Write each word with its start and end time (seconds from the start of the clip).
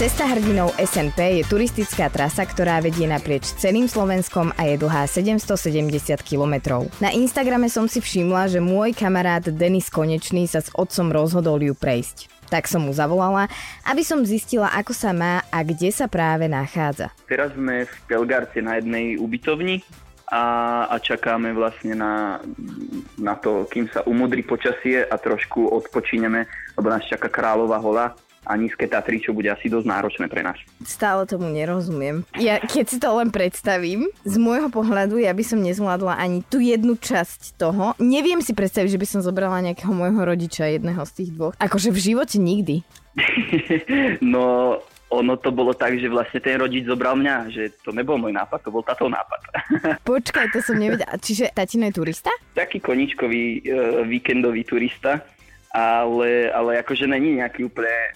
Cesta 0.00 0.24
hrdinov 0.24 0.72
SNP 0.80 1.20
je 1.20 1.42
turistická 1.44 2.08
trasa, 2.08 2.48
ktorá 2.48 2.80
vedie 2.80 3.04
naprieč 3.04 3.52
celým 3.60 3.84
Slovenskom 3.84 4.48
a 4.56 4.64
je 4.64 4.80
dlhá 4.80 5.04
770 5.04 6.16
kilometrov. 6.24 6.88
Na 7.04 7.12
Instagrame 7.12 7.68
som 7.68 7.84
si 7.84 8.00
všimla, 8.00 8.48
že 8.48 8.64
môj 8.64 8.96
kamarát 8.96 9.44
Denis 9.44 9.92
Konečný 9.92 10.48
sa 10.48 10.64
s 10.64 10.72
otcom 10.72 11.12
rozhodol 11.12 11.60
ju 11.60 11.76
prejsť. 11.76 12.32
Tak 12.48 12.64
som 12.64 12.88
mu 12.88 12.96
zavolala, 12.96 13.52
aby 13.84 14.00
som 14.00 14.24
zistila, 14.24 14.72
ako 14.72 14.96
sa 14.96 15.12
má 15.12 15.44
a 15.52 15.60
kde 15.60 15.92
sa 15.92 16.08
práve 16.08 16.48
nachádza. 16.48 17.12
Teraz 17.28 17.52
sme 17.52 17.84
v 17.84 17.92
Pelgarte 18.08 18.64
na 18.64 18.80
jednej 18.80 19.20
ubytovni 19.20 19.84
a, 20.32 20.88
a 20.88 20.96
čakáme 20.96 21.52
vlastne 21.52 21.92
na, 21.92 22.40
na 23.20 23.36
to, 23.36 23.68
kým 23.68 23.84
sa 23.92 24.00
umudri 24.08 24.40
počasie 24.48 25.04
a 25.04 25.20
trošku 25.20 25.68
odpočíneme, 25.68 26.48
lebo 26.80 26.88
nás 26.88 27.04
čaká 27.04 27.28
Kráľová 27.28 27.76
hola 27.84 28.16
a 28.46 28.56
nízke 28.56 28.88
Tatry, 28.88 29.20
čo 29.20 29.36
bude 29.36 29.52
asi 29.52 29.68
dosť 29.68 29.86
náročné 29.86 30.26
pre 30.26 30.40
nás. 30.40 30.56
Stále 30.84 31.28
tomu 31.28 31.52
nerozumiem. 31.52 32.24
Ja 32.40 32.60
keď 32.60 32.84
si 32.88 32.96
to 32.96 33.12
len 33.20 33.28
predstavím, 33.28 34.08
z 34.24 34.36
môjho 34.40 34.72
pohľadu 34.72 35.20
ja 35.20 35.36
by 35.36 35.44
som 35.44 35.60
nezvládla 35.60 36.16
ani 36.16 36.40
tú 36.48 36.58
jednu 36.60 36.96
časť 36.96 37.60
toho. 37.60 37.92
Neviem 38.00 38.40
si 38.40 38.56
predstaviť, 38.56 38.96
že 38.96 39.00
by 39.00 39.06
som 39.06 39.20
zobrala 39.20 39.60
nejakého 39.60 39.92
môjho 39.92 40.22
rodiča, 40.24 40.72
jedného 40.72 41.02
z 41.04 41.12
tých 41.20 41.30
dvoch. 41.36 41.54
Akože 41.60 41.92
v 41.92 42.00
živote 42.00 42.36
nikdy. 42.40 42.80
no, 44.24 44.78
ono 45.10 45.34
to 45.36 45.50
bolo 45.50 45.74
tak, 45.74 45.98
že 45.98 46.06
vlastne 46.06 46.38
ten 46.38 46.56
rodič 46.62 46.86
zobral 46.86 47.18
mňa, 47.18 47.50
že 47.50 47.74
to 47.82 47.90
nebol 47.90 48.14
môj 48.14 48.30
nápad, 48.30 48.62
to 48.62 48.70
bol 48.70 48.80
táto 48.86 49.10
nápad. 49.10 49.40
Počkaj, 50.06 50.54
to 50.54 50.62
som 50.62 50.78
nevedela. 50.78 51.18
Čiže 51.18 51.50
tatino 51.50 51.90
je 51.90 51.98
turista? 51.98 52.30
Taký 52.54 52.78
koničkový 52.78 53.42
e, 53.58 53.60
víkendový 54.06 54.62
turista, 54.62 55.18
ale, 55.74 56.54
ale 56.54 56.78
akože 56.86 57.10
není 57.10 57.42
nejaký 57.42 57.66
úplne 57.66 58.14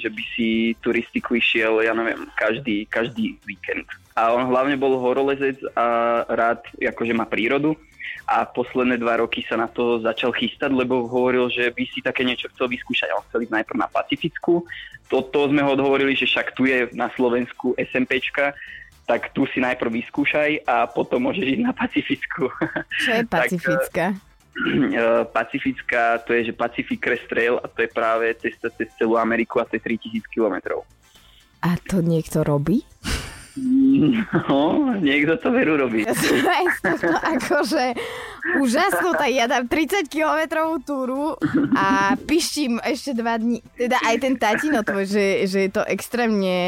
že 0.00 0.08
by 0.08 0.22
si 0.32 0.72
turistiku 0.80 1.36
išiel, 1.36 1.84
ja 1.84 1.92
neviem, 1.92 2.26
každý, 2.34 2.88
každý 2.88 3.36
víkend. 3.44 3.86
A 4.18 4.34
on 4.34 4.50
hlavne 4.50 4.74
bol 4.74 4.98
horolezec 4.98 5.60
a 5.78 6.22
rád 6.26 6.64
akože 6.74 7.14
má 7.14 7.28
prírodu 7.28 7.78
a 8.28 8.44
posledné 8.44 9.00
dva 9.00 9.24
roky 9.24 9.40
sa 9.48 9.56
na 9.56 9.68
to 9.72 10.04
začal 10.04 10.36
chystať, 10.36 10.68
lebo 10.74 11.08
hovoril, 11.08 11.48
že 11.48 11.72
by 11.72 11.84
si 11.88 12.04
také 12.04 12.28
niečo 12.28 12.52
chcel 12.52 12.68
vyskúšať. 12.68 13.08
On 13.16 13.24
chcel 13.30 13.48
ísť 13.48 13.54
najprv 13.56 13.78
na 13.78 13.88
Pacificku, 13.88 14.68
toto 15.08 15.48
sme 15.48 15.64
ho 15.64 15.72
odhovorili, 15.72 16.12
že 16.12 16.28
však 16.28 16.52
tu 16.52 16.68
je 16.68 16.92
na 16.92 17.08
Slovensku 17.16 17.72
SMPčka, 17.80 18.52
tak 19.08 19.32
tu 19.32 19.48
si 19.48 19.64
najprv 19.64 20.04
vyskúšaj 20.04 20.68
a 20.68 20.84
potom 20.84 21.24
môžeš 21.24 21.56
ísť 21.56 21.64
na 21.64 21.72
Pacificku. 21.72 22.52
Čo 23.00 23.10
je 23.16 23.24
Pacifická? 23.24 24.12
tak, 24.12 24.20
Eh, 24.20 24.27
pacifická, 25.36 26.18
to 26.24 26.32
je, 26.32 26.50
že 26.50 26.52
Pacific 26.52 26.98
Crest 27.00 27.26
Trail 27.28 27.60
a 27.62 27.66
to 27.68 27.82
je 27.82 27.90
práve 27.90 28.26
cesta 28.38 28.70
cez 28.74 28.88
celú 28.98 29.18
Ameriku 29.18 29.60
a 29.60 29.68
to 29.68 29.76
je 29.76 29.82
3000 29.82 30.24
km. 30.30 30.82
A 31.62 31.74
to 31.78 32.02
niekto 32.02 32.46
robí? 32.46 32.82
No, 34.48 34.94
niekto 35.02 35.34
to 35.40 35.48
veru 35.50 35.74
robí. 35.74 36.06
to 37.02 37.10
akože 37.10 37.98
úžasnú, 38.62 39.12
tak 39.18 39.30
ja 39.34 39.50
dám 39.50 39.66
30 39.66 40.06
kilometrovú 40.06 40.74
túru 40.80 41.24
a 41.74 42.14
pištím 42.16 42.78
ešte 42.80 43.12
dva 43.18 43.36
dní. 43.36 43.60
Teda 43.74 43.98
aj 44.06 44.16
ten 44.22 44.34
tatino 44.38 44.80
tvoj, 44.86 45.04
že, 45.04 45.26
že 45.50 45.58
je 45.66 45.70
to 45.74 45.82
extrémne 45.84 46.58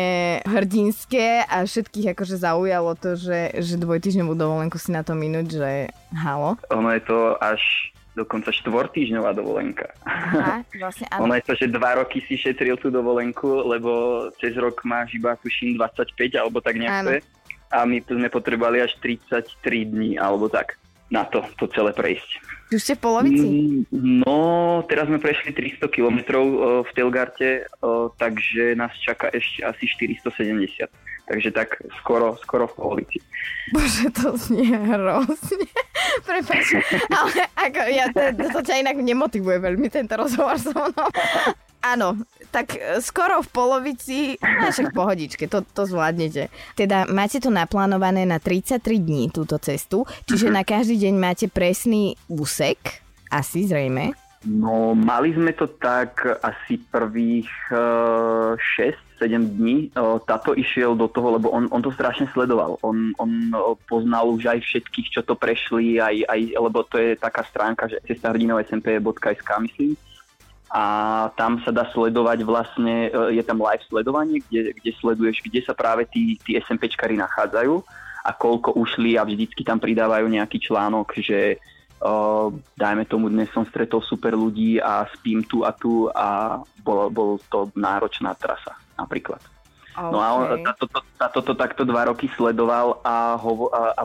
hrdinské 0.44 1.46
a 1.46 1.64
všetkých 1.64 2.12
akože 2.12 2.36
zaujalo 2.36 2.98
to, 2.98 3.14
že, 3.14 3.54
že 3.62 3.80
dvojtyžňovú 3.80 4.34
dovolenku 4.34 4.76
si 4.76 4.90
na 4.90 5.06
to 5.06 5.14
minúť, 5.14 5.46
že 5.60 5.70
halo. 6.16 6.58
Ono 6.74 6.90
je 6.90 7.02
to 7.06 7.38
až 7.38 7.60
dokonca 8.16 8.50
štvortýžňová 8.50 9.30
dovolenka. 9.36 9.94
Aha, 10.02 10.66
vlastne 10.82 11.06
áno. 11.12 11.28
Ono 11.28 11.34
je 11.38 11.44
to, 11.46 11.54
že 11.54 11.70
dva 11.70 12.02
roky 12.02 12.24
si 12.26 12.34
šetril 12.34 12.80
tú 12.80 12.90
dovolenku, 12.90 13.62
lebo 13.68 14.26
cez 14.40 14.56
rok 14.58 14.82
máš 14.82 15.14
iba 15.14 15.38
tuším 15.38 15.78
25 15.78 16.16
alebo 16.40 16.58
tak 16.58 16.80
nejak 16.80 17.22
A 17.70 17.86
my 17.86 18.02
sme 18.02 18.26
potrebovali 18.26 18.82
až 18.82 18.98
33 18.98 19.54
dní 19.94 20.18
alebo 20.18 20.50
tak 20.50 20.79
na 21.10 21.26
to, 21.26 21.42
to 21.58 21.66
celé 21.74 21.90
prejsť. 21.92 22.30
Už 22.70 22.80
ste 22.80 22.94
v 22.94 23.02
polovici? 23.02 23.46
Mm, 23.46 24.22
no, 24.22 24.38
teraz 24.86 25.10
sme 25.10 25.18
prešli 25.18 25.50
300 25.50 25.90
km 25.90 26.18
v 26.86 26.90
Telgarte, 26.94 27.66
takže 28.14 28.78
nás 28.78 28.94
čaká 29.02 29.26
ešte 29.34 29.66
asi 29.66 29.90
470 29.90 30.86
takže 31.30 31.50
tak 31.54 31.78
skoro, 32.02 32.34
skoro 32.42 32.66
v 32.66 32.74
polovici. 32.74 33.18
Bože, 33.70 34.10
to 34.10 34.34
znie 34.34 34.74
hrozne. 34.74 35.62
Prepač, 36.26 36.74
ale 37.06 37.46
ako 37.54 37.80
ja, 37.86 38.10
to, 38.10 38.50
to 38.50 38.60
ťa 38.66 38.82
inak 38.82 38.98
nemotivuje 38.98 39.62
veľmi 39.62 39.86
tento 39.86 40.18
rozhovor 40.18 40.58
so 40.58 40.74
mnou. 40.74 41.06
Áno, 41.80 42.12
tak 42.52 42.76
e, 42.76 43.00
skoro 43.00 43.40
v 43.40 43.48
polovici, 43.48 44.18
no 44.36 44.68
však 44.68 44.92
pohodičke, 44.92 45.48
to, 45.48 45.64
to 45.64 45.88
zvládnete. 45.88 46.52
Teda 46.76 47.08
máte 47.08 47.40
to 47.40 47.48
naplánované 47.48 48.28
na 48.28 48.36
33 48.36 49.00
dní 49.00 49.32
túto 49.32 49.56
cestu, 49.56 50.04
čiže 50.28 50.52
mm-hmm. 50.52 50.60
na 50.60 50.62
každý 50.68 50.96
deň 51.08 51.14
máte 51.16 51.46
presný 51.48 52.20
úsek, 52.28 53.00
asi 53.32 53.64
zrejme. 53.64 54.12
No, 54.40 54.96
mali 54.96 55.36
sme 55.36 55.52
to 55.52 55.68
tak 55.68 56.24
asi 56.40 56.80
prvých 56.88 57.48
uh, 57.76 58.56
6-7 59.20 59.36
dní. 59.36 59.92
Uh, 59.92 60.16
táto 60.24 60.56
išiel 60.56 60.96
do 60.96 61.12
toho, 61.12 61.36
lebo 61.36 61.52
on, 61.52 61.68
on 61.68 61.84
to 61.84 61.92
strašne 61.92 62.24
sledoval. 62.32 62.80
On, 62.80 63.12
on 63.20 63.52
poznal 63.84 64.32
už 64.32 64.48
aj 64.48 64.64
všetkých, 64.64 65.12
čo 65.12 65.20
to 65.28 65.36
prešli, 65.36 66.00
aj, 66.00 66.24
aj, 66.24 66.40
lebo 66.56 66.80
to 66.88 66.96
je 66.96 67.20
taká 67.20 67.44
stránka, 67.44 67.84
že 67.92 68.00
cestahrdinov 68.08 68.64
smp.sk, 68.64 69.50
myslím. 69.60 69.92
A 70.70 70.84
tam 71.34 71.58
sa 71.66 71.74
dá 71.74 71.90
sledovať 71.90 72.46
vlastne, 72.46 73.10
uh, 73.10 73.30
je 73.34 73.42
tam 73.42 73.58
live 73.58 73.82
sledovanie, 73.90 74.38
kde, 74.46 74.70
kde 74.78 74.90
sleduješ, 75.02 75.42
kde 75.42 75.60
sa 75.66 75.74
práve 75.74 76.06
tí, 76.06 76.38
tí 76.46 76.54
SMPčkari 76.62 77.18
nachádzajú 77.18 77.74
a 78.22 78.30
koľko 78.30 78.78
ušli 78.78 79.18
a 79.18 79.26
vždycky 79.26 79.66
tam 79.66 79.82
pridávajú 79.82 80.30
nejaký 80.30 80.58
článok, 80.62 81.18
že 81.18 81.58
Uh, 82.00 82.48
dajme 82.80 83.04
tomu, 83.04 83.28
dnes 83.28 83.52
som 83.52 83.68
stretol 83.68 84.00
super 84.00 84.32
ľudí 84.32 84.80
a 84.80 85.04
spím 85.12 85.44
tu 85.44 85.68
a 85.68 85.70
tu 85.76 86.08
a 86.08 86.56
bol, 86.80 87.12
bol 87.12 87.36
to 87.52 87.68
náročná 87.76 88.32
trasa 88.40 88.72
napríklad. 88.96 89.36
Okay. 89.92 90.08
No 90.08 90.16
a 90.24 90.32
on 90.32 90.64
táto, 90.64 90.88
táto, 91.20 91.38
to 91.44 91.52
takto 91.52 91.84
dva 91.84 92.08
roky 92.08 92.32
sledoval 92.32 93.04
a, 93.04 93.36
hovo, 93.36 93.68
a, 93.68 93.92
a 93.92 94.02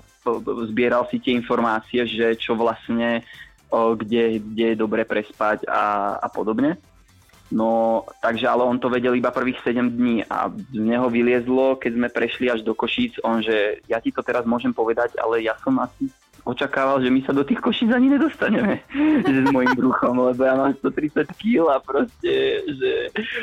zbieral 0.68 1.08
si 1.08 1.24
tie 1.24 1.40
informácie, 1.40 2.04
že 2.04 2.36
čo 2.36 2.60
vlastne, 2.60 3.24
kde, 3.72 4.40
kde 4.40 4.66
je 4.74 4.76
dobre 4.76 5.04
prespať 5.04 5.68
a, 5.68 6.16
a 6.22 6.28
podobne. 6.30 6.78
No, 7.54 8.02
takže 8.26 8.50
ale 8.50 8.66
on 8.66 8.82
to 8.82 8.90
vedel 8.90 9.14
iba 9.14 9.30
prvých 9.30 9.62
7 9.62 9.94
dní 9.94 10.26
a 10.26 10.50
z 10.50 10.82
neho 10.82 11.06
vyliezlo, 11.14 11.78
keď 11.78 11.92
sme 11.94 12.10
prešli 12.10 12.50
až 12.50 12.66
do 12.66 12.74
Košíc, 12.74 13.22
on, 13.22 13.46
že 13.46 13.86
ja 13.86 14.02
ti 14.02 14.10
to 14.10 14.26
teraz 14.26 14.50
môžem 14.50 14.74
povedať, 14.74 15.14
ale 15.22 15.46
ja 15.46 15.54
som 15.62 15.78
asi 15.78 16.10
očakával, 16.46 17.02
že 17.02 17.10
my 17.10 17.26
sa 17.26 17.34
do 17.34 17.42
tých 17.42 17.60
košíc 17.60 17.90
ani 17.90 18.14
nedostaneme 18.14 18.86
že 19.26 19.42
s 19.46 19.50
mojim 19.52 19.74
bruchom, 19.76 20.16
lebo 20.32 20.42
ja 20.46 20.54
mám 20.56 20.72
130 20.78 21.26
kg 21.36 21.74
a 21.74 21.78
proste, 21.82 22.34
že, 22.70 22.94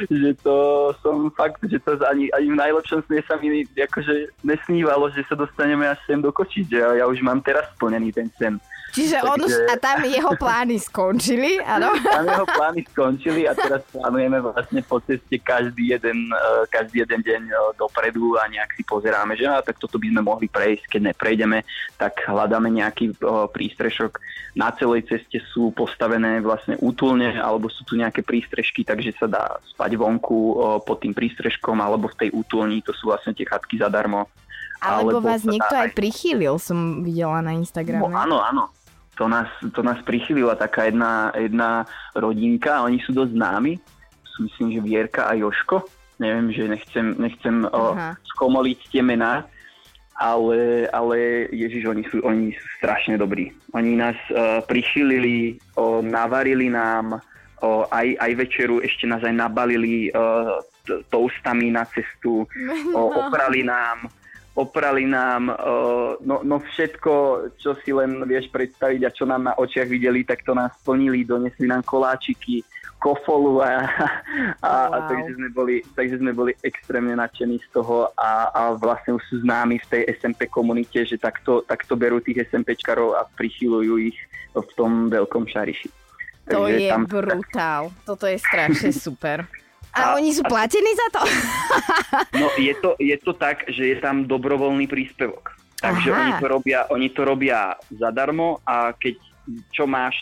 že 0.08 0.30
to 0.40 0.90
som 1.02 1.28
fakt, 1.34 1.60
že 1.66 1.82
to 1.82 1.98
ani, 2.06 2.30
ani 2.32 2.54
v 2.54 2.60
najlepšom 2.62 3.02
sne 3.10 3.20
sa 3.26 3.36
mi 3.42 3.66
akože 3.66 4.30
nesnívalo, 4.46 5.10
že 5.10 5.26
sa 5.26 5.34
dostaneme 5.34 5.90
až 5.90 5.98
sem 6.06 6.22
do 6.22 6.30
košíc, 6.30 6.70
že 6.70 6.78
ja, 6.78 7.02
ja 7.02 7.04
už 7.10 7.20
mám 7.20 7.42
teraz 7.42 7.68
splnený 7.76 8.14
ten 8.14 8.30
sen. 8.38 8.56
Čiže 8.92 9.24
on 9.24 9.40
už, 9.40 9.72
a 9.72 9.80
tam 9.80 10.04
jeho 10.04 10.36
plány 10.36 10.76
skončili, 10.76 11.56
áno? 11.64 11.96
Tam 12.12 12.28
jeho 12.28 12.44
plány 12.44 12.84
skončili 12.92 13.48
a 13.48 13.56
teraz 13.56 13.80
plánujeme 13.88 14.44
vlastne 14.44 14.84
po 14.84 15.00
ceste 15.00 15.40
každý 15.40 15.96
jeden, 15.96 16.28
e, 16.28 16.68
každý 16.68 17.00
jeden 17.00 17.24
deň 17.24 17.42
e, 17.48 17.54
dopredu 17.80 18.36
a 18.36 18.44
nejak 18.52 18.76
si 18.76 18.84
pozeráme, 18.84 19.32
že 19.32 19.48
a 19.48 19.64
tak 19.64 19.80
toto 19.80 19.96
by 19.96 20.12
sme 20.12 20.20
mohli 20.20 20.44
prejsť, 20.44 20.92
keď 20.92 21.00
neprejdeme, 21.08 21.64
tak 21.96 22.20
hľadáme 22.20 22.68
nejaký 22.92 23.16
prístrešok. 23.56 24.20
Na 24.52 24.68
celej 24.76 25.08
ceste 25.08 25.40
sú 25.48 25.72
postavené 25.72 26.44
vlastne 26.44 26.76
útulne 26.76 27.40
alebo 27.40 27.72
sú 27.72 27.88
tu 27.88 27.96
nejaké 27.96 28.20
prístrežky, 28.20 28.84
takže 28.84 29.16
sa 29.16 29.24
dá 29.24 29.44
spať 29.72 29.96
vonku 29.96 30.60
pod 30.84 31.00
tým 31.00 31.16
prístrežkom 31.16 31.80
alebo 31.80 32.12
v 32.12 32.28
tej 32.28 32.30
útulni, 32.36 32.84
to 32.84 32.92
sú 32.92 33.08
vlastne 33.08 33.32
tie 33.32 33.48
chatky 33.48 33.80
zadarmo. 33.80 34.28
Alebo, 34.84 35.16
alebo 35.16 35.32
vás 35.32 35.46
niekto 35.48 35.72
aj 35.72 35.96
prichýlil, 35.96 36.60
som 36.60 37.00
videla 37.00 37.40
na 37.40 37.56
Instagrame. 37.56 38.02
No, 38.02 38.12
áno, 38.12 38.44
áno 38.44 38.64
to 39.16 39.28
nás, 39.28 39.48
to 39.76 39.80
nás 39.84 40.00
prichylila 40.02 40.56
taká 40.56 40.88
jedna, 40.88 41.32
jedna 41.36 41.84
rodinka, 42.16 42.82
oni 42.82 42.98
sú 43.04 43.12
dosť 43.12 43.36
známi, 43.36 43.76
sú 44.24 44.48
myslím, 44.48 44.68
že 44.72 44.80
Vierka 44.80 45.28
a 45.28 45.36
Joško, 45.36 45.84
neviem, 46.16 46.48
že 46.50 46.64
nechcem, 46.66 47.14
nechcem 47.20 47.62
o, 47.68 47.94
skomoliť 48.34 48.78
tie 48.88 49.02
mená, 49.04 49.44
ale, 50.16 50.86
ale 50.92 51.48
Ježiš, 51.50 51.88
oni 51.88 52.04
sú, 52.06 52.20
oni 52.22 52.52
sú 52.52 52.66
strašne 52.78 53.16
dobrí. 53.16 53.52
Oni 53.72 53.96
nás 53.96 54.16
uh, 54.30 54.60
prichylili, 54.64 55.56
o, 55.74 56.04
navarili 56.04 56.68
nám, 56.68 57.18
o, 57.64 57.88
aj, 57.88 58.20
aj 58.20 58.32
večeru 58.36 58.84
ešte 58.84 59.08
nás 59.08 59.24
aj 59.24 59.32
nabalili 59.32 60.12
uh, 60.12 60.60
toastami 61.08 61.72
na 61.72 61.88
cestu, 61.88 62.44
o, 62.92 63.00
oprali 63.24 63.64
nám, 63.64 64.12
oprali 64.52 65.08
nám 65.08 65.48
uh, 65.48 66.20
no, 66.20 66.44
no 66.44 66.60
všetko, 66.60 67.12
čo 67.56 67.72
si 67.80 67.90
len 67.96 68.20
vieš 68.28 68.52
predstaviť 68.52 69.00
a 69.08 69.14
čo 69.14 69.24
nám 69.24 69.48
na 69.48 69.54
očiach 69.56 69.88
videli, 69.88 70.28
tak 70.28 70.44
to 70.44 70.52
nás 70.52 70.76
splnili, 70.84 71.24
donesli 71.24 71.64
nám 71.64 71.82
koláčiky, 71.88 72.60
kofolu 73.02 73.58
a, 73.66 73.82
a, 74.62 74.70
wow. 74.86 74.94
a 74.94 74.96
takže, 75.10 75.34
sme 75.34 75.48
boli, 75.50 75.76
takže 75.98 76.22
sme 76.22 76.30
boli 76.30 76.54
extrémne 76.62 77.18
nadšení 77.18 77.58
z 77.58 77.68
toho 77.74 78.14
a, 78.14 78.54
a 78.54 78.60
vlastne 78.78 79.18
už 79.18 79.22
sú 79.26 79.34
známi 79.42 79.82
v 79.82 79.86
tej 79.90 80.02
SMP 80.22 80.46
komunite, 80.46 81.02
že 81.02 81.18
takto, 81.18 81.66
takto 81.66 81.98
berú 81.98 82.22
tých 82.22 82.46
SMPčkarov 82.46 83.18
a 83.18 83.26
prichylujú 83.34 83.98
ich 83.98 84.18
v 84.54 84.70
tom 84.78 85.10
veľkom 85.10 85.50
šariši. 85.50 85.90
To 86.54 86.66
takže 86.66 86.78
je 86.78 86.90
tam... 86.94 87.02
brutál. 87.10 87.82
Toto 88.06 88.30
je 88.30 88.38
strašne 88.38 88.94
super. 89.10 89.50
A, 89.92 89.98
a 89.98 90.02
oni 90.16 90.32
sú 90.32 90.46
platení 90.46 90.94
za 90.96 91.20
to? 91.20 91.22
no 92.40 92.46
je 92.56 92.72
to, 92.80 92.96
je 92.96 93.16
to 93.20 93.32
tak, 93.36 93.68
že 93.68 93.92
je 93.92 93.96
tam 94.00 94.24
dobrovoľný 94.24 94.88
príspevok. 94.88 95.52
Takže 95.82 96.14
oni 96.14 96.32
to, 96.38 96.46
robia, 96.46 96.86
oni 96.94 97.08
to 97.10 97.26
robia 97.26 97.74
zadarmo 97.90 98.62
a 98.62 98.94
keď 98.94 99.18
čo 99.74 99.90
máš, 99.90 100.14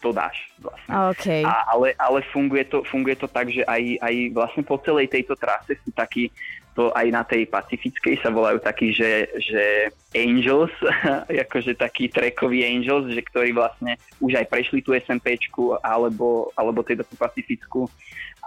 to 0.00 0.14
dáš 0.14 0.48
vlastne. 0.62 0.90
Okay. 1.12 1.42
A, 1.44 1.76
ale 1.76 1.92
ale 2.00 2.24
funguje, 2.32 2.64
to, 2.64 2.80
funguje 2.88 3.16
to 3.18 3.28
tak, 3.28 3.52
že 3.52 3.60
aj, 3.68 4.00
aj 4.00 4.14
vlastne 4.32 4.62
po 4.64 4.80
celej 4.80 5.12
tejto 5.12 5.36
trase 5.36 5.76
sú 5.84 5.92
takí, 5.92 6.32
to 6.72 6.88
aj 6.96 7.06
na 7.12 7.20
tej 7.20 7.44
pacifickej 7.44 8.16
sa 8.24 8.32
volajú 8.32 8.56
takí, 8.64 8.96
že, 8.96 9.28
že 9.36 9.92
angels, 10.16 10.72
akože 11.44 11.76
takí 11.76 12.08
trackoví 12.08 12.64
angels, 12.64 13.12
že 13.12 13.20
ktorí 13.20 13.52
vlastne 13.52 14.00
už 14.24 14.40
aj 14.40 14.46
prešli 14.48 14.80
tú 14.80 14.96
SMPčku 14.96 15.76
alebo, 15.84 16.48
alebo 16.56 16.80
teda 16.80 17.04
tú 17.04 17.18
pacifickú 17.20 17.84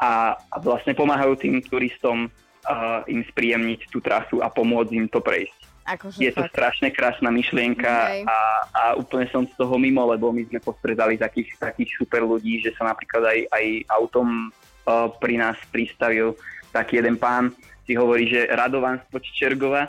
a, 0.01 0.33
a 0.49 0.55
vlastne 0.57 0.97
pomáhajú 0.97 1.37
tým 1.37 1.61
turistom 1.61 2.25
uh, 2.65 3.05
im 3.05 3.21
spríjemniť 3.29 3.93
tú 3.93 4.01
trasu 4.01 4.41
a 4.41 4.49
pomôcť 4.49 4.91
im 4.97 5.05
to 5.05 5.21
prejsť. 5.21 5.64
Akože 5.85 6.17
je 6.17 6.33
to 6.33 6.41
fakt. 6.41 6.53
strašne 6.57 6.89
krásna 6.89 7.29
myšlienka 7.29 7.93
okay. 8.09 8.21
a, 8.25 8.37
a 8.73 8.83
úplne 8.97 9.29
som 9.29 9.45
z 9.45 9.53
toho 9.53 9.77
mimo, 9.77 10.01
lebo 10.09 10.33
my 10.33 10.41
sme 10.49 10.57
postredali 10.57 11.13
takých, 11.13 11.61
takých 11.61 11.93
super 12.01 12.25
ľudí, 12.25 12.57
že 12.65 12.73
sa 12.73 12.89
napríklad 12.89 13.21
aj, 13.21 13.39
aj 13.53 13.65
autom 13.93 14.49
uh, 14.49 15.13
pri 15.21 15.37
nás 15.37 15.57
pristavil 15.69 16.33
taký 16.73 16.97
jeden 16.97 17.21
pán, 17.21 17.53
si 17.85 17.93
hovorí, 17.93 18.25
že 18.25 18.49
Radovan 18.49 18.97
z 19.13 19.29
Čergova 19.29 19.85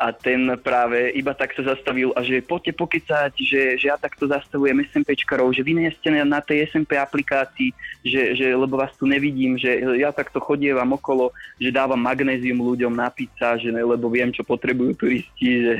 a 0.00 0.08
ten 0.10 0.48
práve 0.64 1.12
iba 1.12 1.36
tak 1.36 1.52
sa 1.52 1.62
zastavil 1.62 2.16
a 2.16 2.24
že 2.24 2.40
poďte 2.40 2.72
pokecať, 2.74 3.32
že, 3.36 3.76
že 3.76 3.86
ja 3.92 4.00
takto 4.00 4.24
zastavujem 4.24 4.82
SMPčkarov, 4.88 5.52
že 5.52 5.60
vy 5.60 5.78
nie 5.78 5.90
ste 5.92 6.10
na 6.24 6.40
tej 6.40 6.66
SMP 6.72 6.96
aplikácii, 6.96 7.70
že, 8.00 8.32
že 8.32 8.46
lebo 8.56 8.80
vás 8.80 8.90
tu 8.96 9.04
nevidím, 9.04 9.60
že 9.60 9.84
ja 10.00 10.10
takto 10.10 10.40
chodievam 10.40 10.96
okolo, 10.96 11.30
že 11.60 11.70
dávam 11.70 12.00
magnézium 12.00 12.58
ľuďom 12.64 12.92
na 12.96 13.12
pizza, 13.12 13.60
že 13.60 13.68
ne, 13.68 13.84
lebo 13.84 14.08
viem, 14.08 14.32
čo 14.32 14.42
potrebujú 14.42 14.96
turisti, 14.96 15.48
že, 15.60 15.74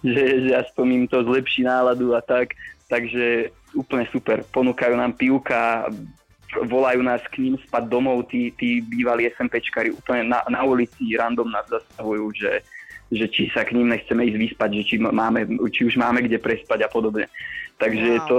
že, 0.00 0.24
že 0.46 0.50
aspoň 0.56 0.86
im 1.02 1.04
to 1.10 1.26
zlepší 1.26 1.66
náladu 1.66 2.14
a 2.14 2.22
tak. 2.22 2.54
Takže 2.86 3.50
úplne 3.74 4.06
super. 4.14 4.46
Ponúkajú 4.54 4.94
nám 4.94 5.18
pivka, 5.18 5.90
volajú 6.64 7.02
nás 7.02 7.20
k 7.28 7.42
ním 7.42 7.58
spať 7.66 7.90
domov, 7.90 8.30
tí, 8.30 8.54
tí 8.54 8.80
bývalí 8.80 9.26
SMPčkari 9.34 9.90
úplne 9.92 10.30
na, 10.30 10.40
na 10.46 10.62
ulici 10.62 11.12
random 11.18 11.50
nás 11.50 11.66
zastavujú, 11.66 12.30
že, 12.32 12.62
že 13.12 13.26
či 13.30 13.46
sa 13.54 13.62
k 13.62 13.78
ním 13.78 13.94
nechceme 13.94 14.26
ísť 14.26 14.38
vyspať, 14.38 14.70
že 14.78 14.82
či, 14.82 14.94
máme, 14.98 15.46
či 15.70 15.86
už 15.86 15.94
máme 15.98 16.26
kde 16.26 16.42
prespať 16.42 16.86
a 16.86 16.88
podobne. 16.90 17.30
Takže 17.76 18.10
wow. 18.18 18.26
to, 18.26 18.38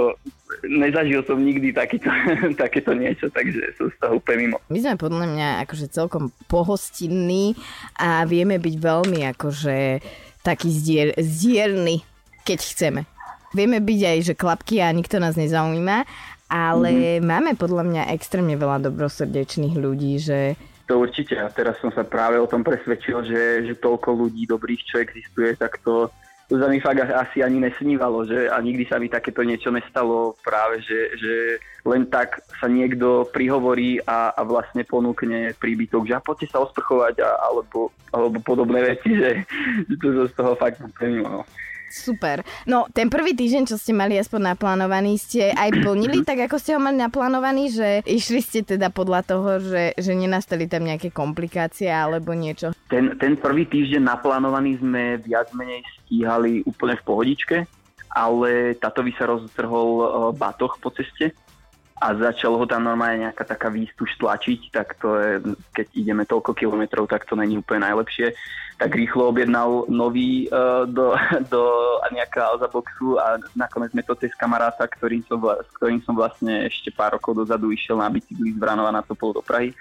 nezažil 0.65 1.21
som 1.21 1.37
nikdy 1.37 1.69
takéto, 1.69 2.09
takéto 2.63 2.91
niečo, 2.97 3.29
takže 3.29 3.77
som 3.77 3.87
z 3.93 3.97
toho 4.01 4.17
úplne 4.17 4.49
mimo. 4.49 4.57
My 4.73 4.79
sme 4.81 4.95
podľa 4.97 5.25
mňa 5.29 5.49
akože 5.67 5.93
celkom 5.93 6.33
pohostinní 6.49 7.53
a 8.01 8.25
vieme 8.25 8.57
byť 8.57 8.75
veľmi 8.81 9.19
akože 9.37 9.77
taký 10.41 10.69
zdier, 10.73 11.07
zdierny, 11.15 12.01
keď 12.43 12.59
chceme. 12.65 13.01
Vieme 13.53 13.79
byť 13.79 13.99
aj, 14.03 14.17
že 14.25 14.33
klapky 14.35 14.83
a 14.83 14.91
nikto 14.91 15.21
nás 15.21 15.37
nezaujíma, 15.37 16.03
ale 16.47 16.89
mm-hmm. 16.91 17.23
máme 17.23 17.51
podľa 17.59 17.83
mňa 17.83 18.11
extrémne 18.15 18.55
veľa 18.55 18.89
dobrosrdečných 18.89 19.75
ľudí, 19.75 20.17
že 20.19 20.55
to 20.87 21.03
určite. 21.03 21.35
A 21.35 21.51
teraz 21.51 21.77
som 21.83 21.91
sa 21.91 22.07
práve 22.07 22.39
o 22.39 22.47
tom 22.47 22.63
presvedčil, 22.63 23.27
že, 23.27 23.41
že 23.67 23.73
toľko 23.77 24.25
ľudí 24.25 24.47
dobrých, 24.47 24.81
čo 24.87 24.95
existuje, 25.03 25.53
tak 25.59 25.83
to, 25.83 26.07
to 26.47 26.55
sa 26.55 26.71
mi 26.71 26.79
fakt 26.79 27.03
asi 27.03 27.43
ani 27.43 27.59
nesnívalo, 27.59 28.23
že 28.23 28.47
a 28.47 28.55
nikdy 28.63 28.87
sa 28.87 28.95
mi 28.97 29.11
takéto 29.11 29.43
niečo 29.43 29.67
nestalo 29.67 30.39
práve, 30.39 30.79
že, 30.87 30.99
že 31.19 31.35
len 31.83 32.07
tak 32.07 32.39
sa 32.55 32.71
niekto 32.71 33.27
prihovorí 33.35 33.99
a, 34.07 34.31
a 34.31 34.41
vlastne 34.47 34.87
ponúkne 34.87 35.51
príbytok, 35.59 36.07
že 36.07 36.15
a 36.15 36.23
poďte 36.23 36.55
sa 36.55 36.63
osprchovať 36.63 37.19
a, 37.19 37.29
alebo, 37.51 37.91
alebo 38.15 38.39
podobné 38.39 38.95
veci, 38.95 39.11
že, 39.11 39.43
že 39.91 39.95
to 39.99 40.25
z 40.31 40.33
toho 40.39 40.55
fakt 40.55 40.79
úplne 40.79 41.27
Super. 41.87 42.43
No, 42.67 42.85
ten 42.91 43.07
prvý 43.07 43.31
týždeň, 43.31 43.63
čo 43.63 43.79
ste 43.79 43.95
mali 43.95 44.19
aspoň 44.19 44.55
naplánovaný, 44.55 45.15
ste 45.15 45.55
aj 45.55 45.71
plnili 45.83 46.21
tak, 46.27 46.43
ako 46.47 46.59
ste 46.59 46.75
ho 46.75 46.81
mali 46.83 46.99
naplánovaný, 46.99 47.71
že 47.71 47.89
išli 48.03 48.39
ste 48.43 48.59
teda 48.63 48.91
podľa 48.91 49.23
toho, 49.23 49.49
že, 49.63 49.95
že 49.95 50.11
nenastali 50.11 50.67
tam 50.67 50.83
nejaké 50.83 51.15
komplikácie 51.15 51.87
alebo 51.87 52.35
niečo? 52.35 52.75
Ten, 52.91 53.15
ten 53.15 53.39
prvý 53.39 53.63
týždeň 53.67 54.03
naplánovaný 54.03 54.83
sme 54.83 55.17
viac 55.23 55.51
menej 55.55 55.83
stíhali 56.03 56.61
úplne 56.67 56.99
v 56.99 57.07
pohodičke, 57.07 57.57
ale 58.11 58.75
táto 58.79 59.03
sa 59.15 59.25
roztrhol 59.31 59.89
uh, 59.99 60.07
batoh 60.35 60.75
po 60.79 60.91
ceste 60.91 61.31
a 61.97 62.13
začalo 62.13 62.61
ho 62.61 62.65
tam 62.69 62.85
normálne 62.85 63.25
nejaká 63.25 63.41
taká 63.41 63.73
výstuž 63.73 64.21
tlačiť, 64.21 64.69
tak 64.69 65.01
to 65.01 65.17
je, 65.17 65.31
keď 65.73 65.87
ideme 65.97 66.23
toľko 66.29 66.53
kilometrov, 66.53 67.09
tak 67.09 67.25
to 67.25 67.33
není 67.33 67.57
úplne 67.57 67.89
najlepšie. 67.89 68.37
Tak 68.77 68.93
rýchlo 68.93 69.33
objednal 69.33 69.89
nový 69.89 70.45
uh, 70.53 70.85
do, 70.85 71.17
do 71.53 71.63
nejaká 72.13 72.53
Alza 72.53 72.69
boxu 72.69 73.17
a 73.17 73.41
nakoniec 73.57 73.97
sme 73.97 74.05
to 74.05 74.13
cez 74.13 74.29
kamaráta, 74.37 74.85
ktorým 74.85 75.25
som, 75.25 75.41
s 75.41 75.69
ktorým 75.81 76.05
som 76.05 76.13
vlastne 76.13 76.69
ešte 76.69 76.93
pár 76.93 77.17
rokov 77.17 77.33
dozadu 77.33 77.73
išiel 77.73 77.97
na 77.97 78.13
bicykli 78.13 78.53
z 78.53 78.61
Vranova 78.61 78.93
na 78.93 79.01
Topol 79.01 79.33
do 79.33 79.41
Prahy. 79.41 79.73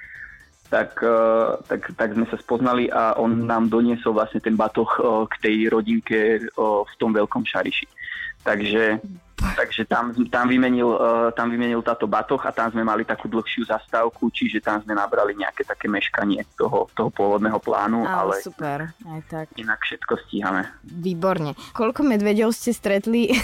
Tak, 0.73 0.97
uh, 1.05 1.61
tak, 1.69 1.93
tak 2.01 2.17
sme 2.17 2.25
sa 2.33 2.41
spoznali 2.41 2.89
a 2.89 3.13
on 3.21 3.45
nám 3.45 3.69
doniesol 3.69 4.17
vlastne 4.17 4.41
ten 4.41 4.57
batoh 4.57 4.89
uh, 4.99 5.29
k 5.29 5.35
tej 5.45 5.57
rodinke 5.69 6.49
uh, 6.57 6.81
v 6.81 6.95
tom 6.97 7.13
veľkom 7.13 7.45
šariši. 7.45 7.87
Takže 8.41 9.05
Takže 9.37 9.85
tam, 9.85 10.17
tam, 10.33 10.49
vymenil, 10.49 10.97
uh, 10.97 11.29
tam 11.37 11.53
vymenil 11.53 11.85
táto 11.85 12.09
batoh 12.09 12.41
a 12.41 12.51
tam 12.53 12.73
sme 12.73 12.81
mali 12.81 13.05
takú 13.05 13.29
dlhšiu 13.29 13.69
zastávku, 13.69 14.33
čiže 14.33 14.65
tam 14.65 14.81
sme 14.81 14.97
nabrali 14.97 15.37
nejaké 15.37 15.61
také 15.69 15.93
meškanie 15.93 16.41
toho, 16.57 16.89
toho 16.97 17.13
pôvodného 17.13 17.61
plánu. 17.61 18.09
Ale, 18.09 18.41
ale 18.41 18.45
super, 18.45 18.79
aj 19.05 19.21
tak. 19.29 19.47
Inak 19.61 19.85
všetko 19.85 20.13
stíhame. 20.27 20.65
Výborne. 20.89 21.53
Koľko 21.77 22.01
medvedov 22.09 22.57
ste 22.57 22.73
stretli? 22.73 23.29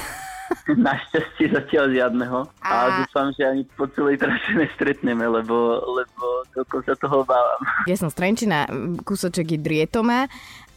Našťastie 0.69 1.49
zatiaľ 1.53 1.93
žiadneho. 1.93 2.39
A, 2.61 2.69
a 2.69 2.87
dúfam, 3.05 3.33
že 3.33 3.45
ani 3.45 3.63
po 3.73 3.89
celej 3.93 4.21
trase 4.21 4.53
nestretneme, 4.53 5.25
lebo, 5.25 5.81
lebo 5.81 6.25
toľko 6.53 6.77
sa 6.85 6.95
toho 6.97 7.25
bávam. 7.25 7.61
Ja 7.89 7.97
som 7.97 8.13
z 8.13 8.17
Trenčina, 8.17 8.69
kúsoček 9.05 9.57
je 9.57 9.59
Drietoma 9.61 10.29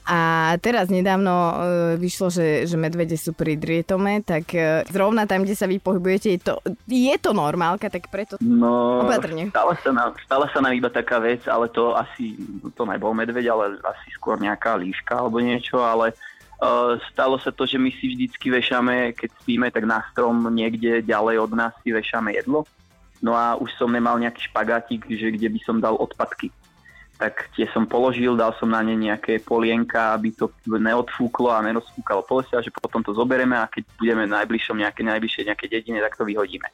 a 0.05 0.53
teraz 0.61 0.93
nedávno 0.93 1.33
uh, 1.33 1.53
vyšlo, 1.97 2.29
že, 2.29 2.69
že 2.69 2.77
medvede 2.77 3.17
sú 3.17 3.33
pri 3.33 3.57
Drietome, 3.57 4.21
tak 4.21 4.53
uh, 4.53 4.85
zrovna 4.85 5.25
tam, 5.25 5.41
kde 5.41 5.57
sa 5.57 5.65
vy 5.65 5.81
pohybujete, 5.81 6.27
je 6.29 6.39
to, 6.45 6.53
je 6.85 7.15
to 7.17 7.33
normálka, 7.33 7.89
tak 7.89 8.13
preto 8.13 8.37
no, 8.37 9.01
opatrne. 9.01 9.49
Stala 9.49 9.73
sa, 9.81 9.89
nám, 9.89 10.09
stala 10.21 10.45
sa 10.53 10.61
nám 10.61 10.77
iba 10.77 10.93
taká 10.93 11.17
vec, 11.17 11.41
ale 11.49 11.73
to 11.73 11.97
asi, 11.97 12.37
to 12.77 12.85
nebol 12.85 13.17
medveď, 13.17 13.49
ale 13.49 13.81
asi 13.81 14.07
skôr 14.13 14.37
nejaká 14.37 14.77
líška 14.77 15.25
alebo 15.25 15.41
niečo, 15.41 15.81
ale 15.81 16.13
uh, 16.61 17.01
stalo 17.09 17.41
sa 17.41 17.49
to, 17.49 17.65
že 17.65 17.81
my 17.81 17.89
si 17.89 18.13
vždycky 18.13 18.53
vešame, 18.53 19.17
keď 19.17 19.29
spíme, 19.41 19.73
tak 19.73 19.89
na 19.89 20.05
strom 20.13 20.37
niekde 20.53 21.01
ďalej 21.01 21.49
od 21.49 21.51
nás 21.57 21.73
si 21.81 21.89
vešame 21.89 22.37
jedlo. 22.37 22.69
No 23.25 23.33
a 23.33 23.57
už 23.57 23.73
som 23.81 23.89
nemal 23.89 24.21
nejaký 24.21 24.53
špagátik, 24.53 25.09
že 25.09 25.33
kde 25.33 25.49
by 25.49 25.59
som 25.65 25.81
dal 25.81 25.97
odpadky 25.97 26.53
tak 27.15 27.47
tie 27.55 27.63
som 27.71 27.87
položil, 27.87 28.35
dal 28.35 28.51
som 28.59 28.67
na 28.67 28.83
ne 28.83 28.95
nejaké 28.95 29.39
polienka, 29.39 30.11
aby 30.11 30.35
to 30.35 30.51
neodfúklo 30.67 31.47
a 31.47 31.63
nerozfúkalo 31.63 32.27
po 32.27 32.43
lese 32.43 32.59
a 32.59 32.63
že 32.63 32.75
potom 32.75 32.99
to 32.99 33.15
zoberieme 33.15 33.55
a 33.55 33.71
keď 33.71 33.87
budeme 33.95 34.23
najbližšom 34.27 34.75
nejaké, 34.83 35.01
najbližšie 35.07 35.47
nejaké 35.47 35.65
dedine, 35.71 36.03
tak 36.03 36.19
to 36.19 36.27
vyhodíme. 36.27 36.67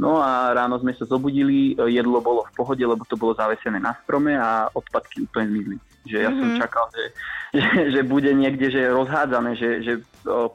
No 0.00 0.24
a 0.24 0.56
ráno 0.56 0.80
sme 0.80 0.96
sa 0.96 1.04
zobudili, 1.04 1.76
jedlo 1.76 2.24
bolo 2.24 2.48
v 2.48 2.52
pohode, 2.56 2.80
lebo 2.80 3.04
to 3.04 3.20
bolo 3.20 3.36
zavesené 3.36 3.76
na 3.76 3.92
strome 4.00 4.32
a 4.32 4.72
odpadky 4.72 5.28
úplne 5.28 5.52
zmizli. 5.52 5.76
Že 6.02 6.16
ja 6.18 6.30
mm-hmm. 6.32 6.40
som 6.40 6.48
mhm. 6.48 6.60
čakal, 6.64 6.84
že, 6.88 7.04
že, 7.60 7.70
že 7.92 8.00
bude 8.08 8.30
niekde 8.32 8.72
že 8.72 8.88
rozhádzané, 8.88 9.50
že, 9.60 9.70
že 9.84 9.92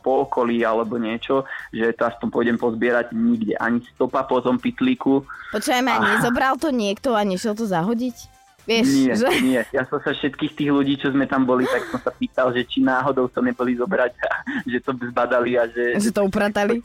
po 0.01 0.25
okolí 0.25 0.65
alebo 0.65 0.97
niečo, 0.97 1.45
že 1.69 1.93
to 1.93 2.09
aspoň 2.09 2.27
pôjdem 2.33 2.57
pozbierať 2.57 3.13
nikde. 3.13 3.53
Ani 3.61 3.85
stopa 3.93 4.25
po 4.25 4.41
tom 4.41 4.57
pitlíku. 4.57 5.21
Počujeme, 5.53 5.93
a... 5.93 6.17
nezobral 6.17 6.57
to 6.57 6.73
niekto 6.73 7.13
a 7.13 7.21
nešiel 7.21 7.53
to 7.53 7.69
zahodiť? 7.69 8.36
Vieš, 8.67 8.87
nie, 8.91 9.15
že... 9.15 9.27
nie. 9.39 9.61
Ja 9.71 9.87
som 9.87 10.03
sa 10.03 10.11
všetkých 10.11 10.53
tých 10.59 10.71
ľudí, 10.75 10.99
čo 10.99 11.07
sme 11.15 11.23
tam 11.23 11.47
boli, 11.47 11.63
tak 11.63 11.87
som 11.87 12.03
sa 12.03 12.11
pýtal, 12.11 12.51
že 12.51 12.67
či 12.67 12.83
náhodou 12.83 13.31
to 13.31 13.39
neboli 13.39 13.79
zobrať 13.79 14.13
a 14.27 14.31
že 14.71 14.83
to 14.83 14.91
zbadali 14.91 15.55
a 15.55 15.71
že... 15.71 15.95
Že 15.95 16.11
to 16.11 16.21
upratali? 16.27 16.75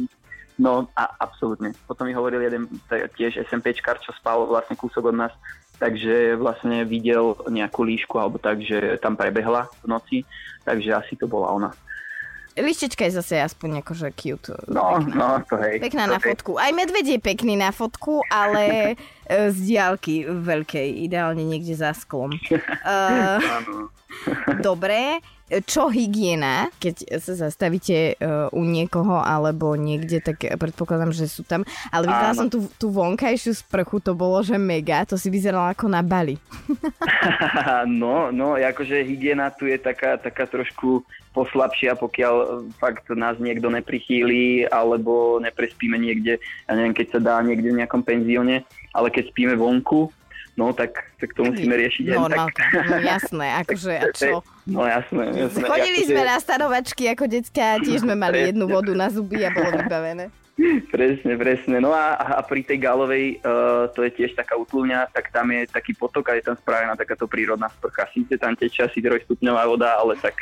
No 0.62 0.86
a 0.94 1.10
absolútne. 1.18 1.74
Potom 1.90 2.06
mi 2.06 2.14
hovoril 2.14 2.46
jeden 2.46 2.70
tiež 3.18 3.42
SMPčkar, 3.50 3.98
čo 3.98 4.14
spal 4.14 4.46
vlastne 4.46 4.78
kúsok 4.78 5.10
od 5.10 5.26
nás, 5.26 5.34
takže 5.82 6.38
vlastne 6.38 6.86
videl 6.86 7.34
nejakú 7.50 7.82
líšku 7.82 8.14
alebo 8.14 8.38
tak, 8.38 8.62
že 8.62 9.02
tam 9.02 9.18
prebehla 9.18 9.66
v 9.82 9.86
noci, 9.90 10.18
takže 10.62 10.94
asi 10.94 11.18
to 11.18 11.26
bola 11.26 11.50
ona. 11.50 11.70
Lištečka 12.52 13.08
je 13.08 13.16
zase 13.16 13.40
aspoň 13.40 13.80
akože 13.80 14.12
cute. 14.12 14.52
No, 14.68 15.00
pekná. 15.00 15.16
no, 15.16 15.28
to 15.48 15.56
hej. 15.56 15.80
Pekná 15.80 16.04
to 16.04 16.12
na 16.12 16.20
hej. 16.20 16.26
fotku. 16.36 16.52
Aj 16.60 16.68
medveď 16.68 17.16
je 17.16 17.18
pekný 17.18 17.56
na 17.56 17.72
fotku, 17.72 18.20
ale 18.28 18.92
z 19.52 19.58
diálky 19.62 20.28
veľkej, 20.28 20.88
ideálne 21.06 21.42
niekde 21.44 21.74
za 21.76 21.92
sklom. 21.92 22.34
Uh, 22.82 23.38
dobre, 24.60 25.22
čo 25.68 25.92
hygiena, 25.92 26.72
keď 26.80 27.20
sa 27.20 27.36
zastavíte 27.36 28.16
uh, 28.16 28.48
u 28.56 28.64
niekoho 28.64 29.20
alebo 29.20 29.76
niekde, 29.76 30.24
tak 30.24 30.40
predpokladám, 30.56 31.12
že 31.12 31.28
sú 31.28 31.44
tam. 31.44 31.68
Ale 31.92 32.08
videla 32.08 32.32
som 32.32 32.48
tú, 32.48 32.64
tú 32.80 32.88
vonkajšiu 32.88 33.52
sprchu, 33.60 34.00
to 34.00 34.16
bolo, 34.16 34.40
že 34.40 34.56
mega, 34.56 35.04
to 35.04 35.20
si 35.20 35.28
vyzeralo 35.28 35.68
ako 35.68 35.92
na 35.92 36.00
Bali. 36.00 36.40
no, 37.88 38.32
no, 38.32 38.56
akože 38.56 39.04
hygiena 39.04 39.52
tu 39.52 39.68
je 39.68 39.76
taká, 39.76 40.16
taká 40.16 40.48
trošku 40.48 41.04
poslabšia, 41.32 41.96
pokiaľ 41.96 42.34
e, 42.36 42.46
fakt 42.76 43.08
nás 43.12 43.40
niekto 43.40 43.72
neprichýli 43.72 44.68
alebo 44.68 45.40
neprespíme 45.40 45.96
niekde, 45.96 46.36
ja 46.68 46.72
neviem, 46.76 46.92
keď 46.96 47.06
sa 47.18 47.20
dá 47.20 47.36
niekde 47.40 47.72
v 47.72 47.80
nejakom 47.80 48.04
penzióne, 48.04 48.64
ale 48.92 49.08
keď 49.08 49.32
spíme 49.32 49.54
vonku, 49.56 50.12
no 50.56 50.72
tak, 50.76 50.92
tak 51.16 51.32
to 51.32 51.48
musíme 51.48 51.72
riešiť 51.72 52.12
no, 52.12 52.28
no, 52.28 52.46
tak. 52.48 52.54
no 52.88 52.96
jasné, 53.00 53.46
akože 53.64 53.92
a 53.96 54.06
čo? 54.12 54.44
No 54.68 54.84
jasné, 54.84 55.24
jasné. 55.32 55.64
Chodili 55.64 56.00
akože... 56.04 56.10
sme 56.12 56.22
na 56.28 56.36
stanovačky 56.38 57.04
ako 57.08 57.24
decka, 57.28 57.80
tiež 57.80 58.04
sme 58.04 58.14
mali 58.14 58.52
jednu 58.52 58.68
vodu 58.68 58.92
na 58.92 59.08
zuby 59.08 59.40
a 59.42 59.50
bolo 59.50 59.72
vybavené. 59.80 60.28
Presne, 60.94 61.40
presne. 61.40 61.80
No 61.80 61.96
a, 61.96 62.12
a 62.38 62.40
pri 62.44 62.60
tej 62.60 62.84
galovej, 62.84 63.40
uh, 63.40 63.88
to 63.96 64.04
je 64.04 64.20
tiež 64.20 64.36
taká 64.36 64.52
utlúňa, 64.54 65.08
tak 65.08 65.32
tam 65.32 65.48
je 65.48 65.64
taký 65.64 65.96
potok 65.96 66.28
a 66.28 66.36
je 66.36 66.44
tam 66.44 66.56
spravená 66.60 66.92
takáto 66.92 67.24
prírodná 67.24 67.72
sprcha. 67.72 68.04
Síce 68.12 68.36
tam 68.36 68.52
tečia 68.52 68.86
asi 68.86 69.00
trojstupňová 69.00 69.64
voda, 69.64 69.96
ale 69.96 70.14
tak 70.20 70.36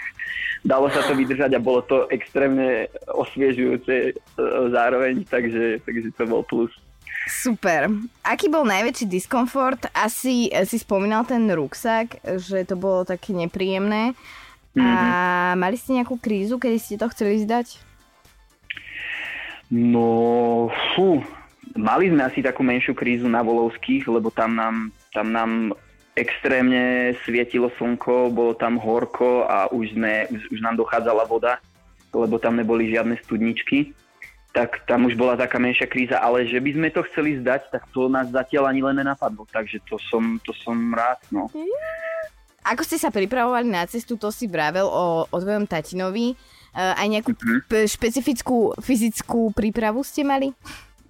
dalo 0.67 0.91
sa 0.91 1.07
to 1.07 1.15
vydržať 1.15 1.55
a 1.55 1.63
bolo 1.63 1.81
to 1.87 2.11
extrémne 2.11 2.91
osviežujúce 3.07 4.13
uh, 4.13 4.67
zároveň, 4.75 5.25
takže, 5.31 5.79
takže 5.87 6.11
to 6.19 6.27
bol 6.27 6.43
plus. 6.43 6.75
Super. 7.31 7.87
Aký 8.27 8.51
bol 8.51 8.67
najväčší 8.67 9.07
diskomfort? 9.07 9.87
Asi 9.95 10.51
si 10.51 10.77
spomínal 10.83 11.23
ten 11.23 11.47
ruksak, 11.47 12.19
že 12.43 12.67
to 12.67 12.75
bolo 12.75 13.07
také 13.07 13.31
nepríjemné. 13.31 14.19
Mm-hmm. 14.75 14.83
A 14.83 14.95
mhm. 15.55 15.57
mali 15.63 15.77
ste 15.79 16.03
nejakú 16.03 16.19
krízu, 16.19 16.59
kedy 16.59 16.79
ste 16.83 16.99
to 16.99 17.07
chceli 17.15 17.39
zdať? 17.47 17.79
No, 19.71 20.67
fú, 20.95 21.23
mali 21.79 22.11
sme 22.11 22.27
asi 22.27 22.43
takú 22.43 22.67
menšiu 22.67 22.99
krízu 22.99 23.31
na 23.31 23.47
Volovských, 23.47 24.11
lebo 24.11 24.35
tam 24.35 24.59
nám, 24.59 24.91
tam 25.15 25.31
nám 25.31 25.51
extrémne 26.19 27.15
svietilo 27.23 27.71
slnko, 27.79 28.35
bolo 28.35 28.59
tam 28.59 28.83
horko 28.83 29.47
a 29.47 29.71
už, 29.71 29.95
sme, 29.95 30.27
už, 30.35 30.43
už 30.51 30.59
nám 30.59 30.75
dochádzala 30.75 31.23
voda, 31.31 31.63
lebo 32.11 32.43
tam 32.43 32.59
neboli 32.59 32.91
žiadne 32.91 33.15
studničky. 33.23 33.95
Tak 34.51 34.83
tam 34.87 35.07
už 35.07 35.15
bola 35.15 35.39
taká 35.39 35.63
menšia 35.63 35.87
kríza, 35.87 36.19
ale 36.19 36.43
že 36.43 36.59
by 36.59 36.71
sme 36.75 36.89
to 36.91 37.07
chceli 37.13 37.39
zdať, 37.39 37.71
tak 37.71 37.87
to 37.95 38.11
nás 38.11 38.27
zatiaľ 38.35 38.67
ani 38.67 38.83
len 38.83 38.99
nenapadlo, 38.99 39.47
takže 39.47 39.79
to 39.87 39.95
som, 40.11 40.43
to 40.43 40.51
som 40.59 40.75
rád, 40.91 41.23
no. 41.31 41.47
Ako 42.67 42.83
ste 42.83 42.99
sa 42.99 43.15
pripravovali 43.15 43.71
na 43.71 43.87
cestu, 43.87 44.19
to 44.19 44.29
si 44.35 44.51
vravel 44.51 44.91
o, 44.91 45.25
o 45.25 45.37
tvojom 45.39 45.65
tatinovi. 45.65 46.35
Uh, 46.71 46.95
aj 46.95 47.07
nejakú 47.11 47.31
mm-hmm. 47.35 47.67
p- 47.67 47.89
špecifickú 47.91 48.79
fyzickú 48.79 49.51
prípravu 49.51 50.07
ste 50.07 50.23
mali? 50.23 50.55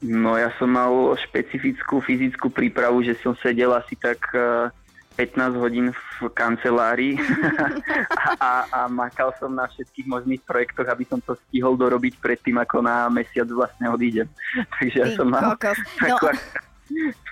No 0.00 0.32
ja 0.40 0.49
som 0.56 0.73
mal 0.73 0.88
špecifickú 1.28 2.00
fyzickú 2.00 2.49
prípravu, 2.49 3.04
že 3.04 3.12
som 3.20 3.37
sedel 3.37 3.68
asi 3.76 3.92
tak 4.00 4.32
eh, 4.32 4.73
15 5.20 5.60
hodín 5.60 5.92
v 5.92 6.32
kancelárii 6.32 7.20
a, 8.40 8.64
a, 8.72 8.80
makal 8.88 9.36
som 9.36 9.52
na 9.52 9.68
všetkých 9.68 10.08
možných 10.08 10.40
projektoch, 10.48 10.88
aby 10.88 11.04
som 11.04 11.20
to 11.20 11.36
stihol 11.44 11.76
dorobiť 11.76 12.16
predtým, 12.24 12.56
ako 12.56 12.80
na 12.80 13.12
mesiac 13.12 13.44
vlastne 13.52 13.92
odídem. 13.92 14.24
Takže 14.80 14.96
ja 14.96 15.08
som 15.12 15.28
mal 15.28 15.52
no. 15.52 15.60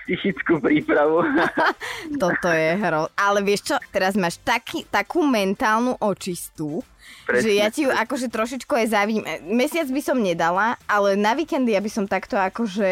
Psychickú 0.05 0.57
prípravu. 0.63 1.21
Toto 2.23 2.49
je 2.49 2.71
hro. 2.79 3.11
Ale 3.13 3.45
vieš 3.45 3.73
čo, 3.73 3.75
teraz 3.93 4.17
máš 4.17 4.41
taký, 4.41 4.87
takú 4.89 5.21
mentálnu 5.21 5.97
očistú, 6.01 6.81
Presne. 7.29 7.45
Že 7.45 7.51
ja 7.61 7.67
ti 7.69 7.85
ju 7.85 7.91
akože 7.93 8.27
trošičku 8.33 8.73
aj 8.73 8.87
závidím. 8.89 9.21
Mesiac 9.45 9.85
by 9.85 10.01
som 10.01 10.17
nedala, 10.17 10.81
ale 10.89 11.13
na 11.13 11.37
víkendy 11.37 11.77
ja 11.77 11.81
by 11.81 11.91
som 11.93 12.09
takto 12.09 12.33
akože 12.33 12.89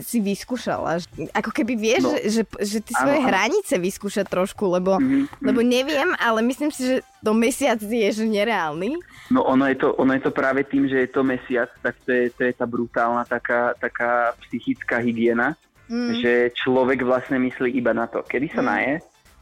si 0.00 0.18
vyskúšala. 0.24 0.96
Ako 1.36 1.52
keby 1.52 1.76
vieš, 1.76 2.08
no. 2.08 2.16
že, 2.16 2.40
že, 2.40 2.42
že 2.56 2.78
ty 2.80 2.96
svoje 2.96 3.20
ano, 3.20 3.28
hranice 3.28 3.76
vyskúšať 3.76 4.32
trošku, 4.32 4.64
lebo, 4.64 4.96
mm-hmm. 4.96 5.44
lebo 5.44 5.60
neviem, 5.60 6.08
ale 6.16 6.40
myslím 6.48 6.72
si, 6.72 6.88
že 6.88 6.96
to 7.20 7.36
mesiac 7.36 7.76
je 7.76 8.08
že 8.16 8.24
nereálny. 8.24 8.96
No 9.28 9.44
ono 9.44 9.68
je, 9.68 9.76
to, 9.76 9.92
ono 10.00 10.16
je 10.16 10.24
to 10.24 10.32
práve 10.32 10.64
tým, 10.64 10.88
že 10.88 11.04
je 11.04 11.10
to 11.12 11.20
mesiac, 11.20 11.68
tak 11.84 12.00
to 12.08 12.16
je, 12.16 12.32
to 12.32 12.48
je 12.48 12.52
tá 12.56 12.64
brutálna 12.64 13.28
taká, 13.28 13.76
taká 13.76 14.32
psychická 14.48 15.04
hygiena, 15.04 15.52
mm. 15.90 16.10
že 16.22 16.32
človek 16.54 17.02
vlastne 17.02 17.38
myslí 17.42 17.74
iba 17.74 17.94
na 17.96 18.06
to, 18.06 18.22
kedy 18.26 18.50
sa 18.52 18.62
mm. 18.62 18.68
naje, 18.68 18.92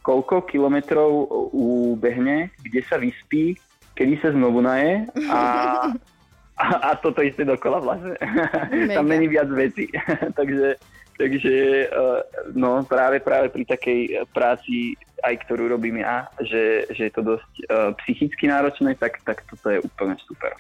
koľko 0.04 0.44
kilometrov 0.44 1.10
ubehne, 1.56 2.52
kde 2.60 2.80
sa 2.84 3.00
vyspí, 3.00 3.56
kedy 3.96 4.20
sa 4.20 4.28
znovu 4.36 4.60
naje 4.60 5.08
a, 5.32 5.40
a, 6.62 6.66
a 6.88 7.00
toto 7.00 7.24
isté 7.24 7.48
dokola 7.48 7.80
vlastne. 7.80 8.16
Tam 8.92 9.08
není 9.08 9.28
viac 9.28 9.48
veci. 9.48 9.88
takže 10.38 10.76
takže 11.14 11.86
uh, 11.94 12.20
no 12.58 12.82
práve, 12.82 13.22
práve 13.22 13.48
pri 13.54 13.64
takej 13.64 14.26
práci, 14.34 14.98
aj 15.22 15.46
ktorú 15.46 15.70
robím 15.70 16.02
ja, 16.02 16.26
že, 16.42 16.90
že 16.90 17.06
je 17.06 17.12
to 17.14 17.22
dosť 17.22 17.52
uh, 17.70 17.90
psychicky 18.02 18.50
náročné, 18.50 18.98
tak, 18.98 19.22
tak 19.22 19.46
toto 19.46 19.70
je 19.70 19.78
úplne 19.78 20.18
super. 20.26 20.58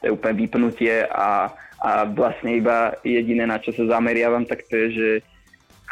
To 0.00 0.02
je 0.08 0.14
úplne 0.14 0.34
vypnutie 0.40 1.06
a, 1.06 1.52
a 1.80 1.90
vlastne 2.08 2.56
iba 2.58 2.96
jediné, 3.04 3.46
na 3.46 3.60
čo 3.60 3.70
sa 3.76 3.86
zameriavam, 3.86 4.44
tak 4.48 4.66
to 4.66 4.74
je, 4.74 4.88
že 4.94 5.08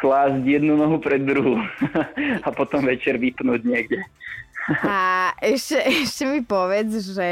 klásť 0.02 0.42
jednu 0.42 0.75
nohu 0.75 0.99
pred 0.99 1.23
druhú 1.23 1.62
a 2.47 2.49
potom 2.50 2.82
večer 2.82 3.21
vypnúť 3.21 3.61
niekde. 3.62 4.02
A 4.82 5.30
ešte, 5.42 5.78
ešte 6.06 6.23
mi 6.26 6.42
povedz, 6.42 7.14
že 7.14 7.30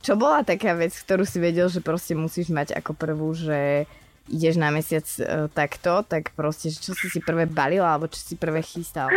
čo 0.00 0.16
bola 0.16 0.40
taká 0.40 0.72
vec, 0.72 0.96
ktorú 0.96 1.28
si 1.28 1.36
vedel, 1.36 1.68
že 1.68 1.84
proste 1.84 2.16
musíš 2.16 2.48
mať 2.48 2.72
ako 2.72 2.96
prvú, 2.96 3.36
že 3.36 3.84
ideš 4.32 4.56
na 4.56 4.72
mesiac 4.72 5.04
uh, 5.20 5.50
takto, 5.52 6.00
tak 6.06 6.32
proste, 6.32 6.72
čo 6.72 6.96
si 6.96 7.12
si 7.12 7.20
prvé 7.20 7.44
balila, 7.44 7.92
alebo 7.92 8.08
čo 8.08 8.20
si 8.22 8.34
prvé 8.38 8.64
chystal? 8.64 9.12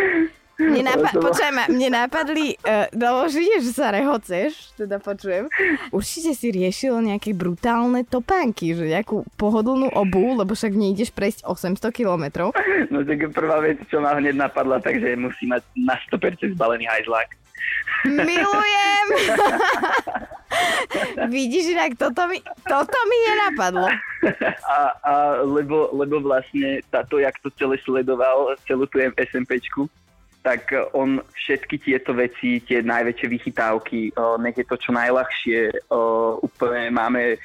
Mne, 0.62 0.86
napa- 0.86 1.18
počujem, 1.18 1.66
mne 1.66 1.90
napadli, 1.90 2.54
uh, 2.62 2.86
no 2.94 3.26
že 3.26 3.42
sa 3.74 3.90
rehoceš, 3.90 4.78
teda 4.78 5.02
počujem. 5.02 5.50
Určite 5.90 6.38
si 6.38 6.54
riešil 6.54 6.94
nejaké 7.02 7.34
brutálne 7.34 8.06
topánky, 8.06 8.78
že 8.78 8.86
nejakú 8.86 9.26
pohodlnú 9.34 9.90
obu, 9.98 10.38
lebo 10.38 10.54
však 10.54 10.78
nejdeš 10.78 11.10
prejsť 11.10 11.50
800 11.50 11.90
kilometrov. 11.90 12.54
No 12.94 13.02
tak 13.02 13.34
prvá 13.34 13.66
vec, 13.66 13.82
čo 13.90 13.98
ma 13.98 14.14
hneď 14.14 14.38
napadla, 14.38 14.78
takže 14.78 15.18
musí 15.18 15.50
mať 15.50 15.66
na 15.74 15.98
100% 16.14 16.54
zbalený 16.54 16.86
hajzlák. 16.86 17.34
Milujem! 18.06 19.08
Vidíš, 21.34 21.74
inak 21.74 21.98
toto 21.98 22.30
mi, 22.30 22.38
toto 22.68 22.98
mi 23.10 23.18
nenapadlo. 23.32 23.90
A, 24.70 24.78
a 25.02 25.14
lebo, 25.42 25.90
lebo 25.96 26.22
vlastne 26.22 26.84
táto, 26.94 27.18
jak 27.18 27.34
to 27.42 27.50
celé 27.58 27.80
sledoval, 27.82 28.54
celú 28.68 28.86
tú 28.86 29.02
SMPčku, 29.02 29.90
tak 30.44 30.76
on 30.92 31.24
všetky 31.32 31.80
tieto 31.80 32.12
veci, 32.12 32.60
tie 32.60 32.84
najväčšie 32.84 33.28
vychytávky, 33.32 34.12
nech 34.44 34.60
je 34.60 34.68
to 34.68 34.76
čo 34.76 34.92
najľahšie, 34.92 35.88
úplne 36.44 36.92
máme 36.92 37.40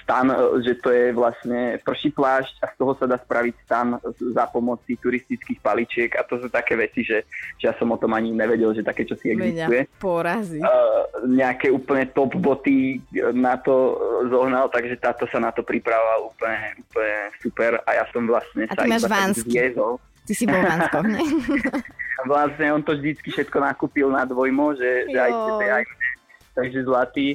stan, 0.00 0.30
že 0.62 0.78
to 0.78 0.94
je 0.94 1.10
vlastne 1.10 1.82
prší 1.82 2.14
plášť 2.14 2.62
a 2.62 2.70
z 2.70 2.74
toho 2.78 2.92
sa 2.96 3.10
dá 3.10 3.18
spraviť 3.18 3.54
stan 3.66 3.98
za 4.14 4.46
pomoci 4.48 4.94
turistických 4.96 5.58
paličiek 5.60 6.10
a 6.16 6.22
to 6.22 6.40
sú 6.40 6.48
také 6.48 6.78
veci, 6.78 7.02
že, 7.02 7.26
že 7.58 7.68
ja 7.68 7.74
som 7.76 7.90
o 7.90 7.98
tom 8.00 8.14
ani 8.14 8.30
nevedel, 8.30 8.72
že 8.72 8.86
také 8.86 9.04
čo 9.04 9.18
si 9.18 9.34
existuje. 9.34 9.90
Porazí. 9.98 10.62
Uh, 10.62 11.04
nejaké 11.28 11.68
úplne 11.68 12.08
top 12.14 12.38
boty 12.38 13.02
na 13.34 13.58
to 13.60 13.98
zohnal, 14.30 14.70
takže 14.72 14.96
táto 14.96 15.26
sa 15.28 15.42
na 15.42 15.50
to 15.50 15.66
pripravoval 15.66 16.32
úplne, 16.32 16.78
úplne 16.80 17.18
super 17.42 17.82
a 17.84 17.90
ja 18.00 18.04
som 18.14 18.24
vlastne 18.24 18.70
a 18.70 18.74
sa 18.78 18.86
iba 18.86 19.34
zviezol. 19.34 19.98
Ty 20.24 20.32
si 20.32 20.44
bol 20.46 20.62
Vlastne 22.26 22.66
on 22.74 22.82
to 22.82 22.96
vždycky 22.96 23.30
všetko 23.30 23.58
nakúpil 23.60 24.08
na 24.10 24.26
dvojmo, 24.26 24.74
že, 24.76 25.08
že 25.08 25.18
aj 25.18 25.32
tebe, 25.32 25.66
aj 25.70 25.84
mne. 25.84 26.08
Takže 26.56 26.78
zlatý. 26.84 27.26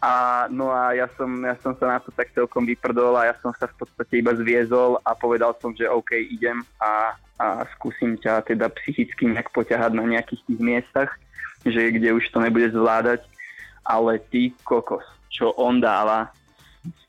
A 0.00 0.46
no 0.48 0.72
a 0.72 0.96
ja 0.96 1.04
som, 1.12 1.28
ja 1.44 1.52
som 1.60 1.76
sa 1.76 1.96
na 1.96 1.98
to 2.00 2.08
tak 2.08 2.32
celkom 2.32 2.64
vyprdol 2.64 3.20
a 3.20 3.28
ja 3.28 3.34
som 3.44 3.52
sa 3.52 3.68
v 3.68 3.84
podstate 3.84 4.24
iba 4.24 4.32
zviezol 4.32 4.96
a 5.04 5.12
povedal 5.12 5.52
som, 5.60 5.76
že 5.76 5.84
OK, 5.84 6.16
idem 6.16 6.64
a, 6.80 7.12
a 7.36 7.68
skúsim 7.76 8.16
ťa 8.16 8.48
teda 8.48 8.72
psychicky 8.80 9.28
nejak 9.28 9.52
poťahať 9.52 9.92
na 9.92 10.08
nejakých 10.08 10.40
tých 10.48 10.60
miestach, 10.60 11.10
že 11.68 11.92
kde 11.92 12.16
už 12.16 12.24
to 12.32 12.40
nebude 12.40 12.72
zvládať. 12.72 13.28
Ale 13.84 14.16
ty 14.32 14.56
kokos, 14.64 15.04
čo 15.28 15.52
on 15.60 15.84
dáva, 15.84 16.32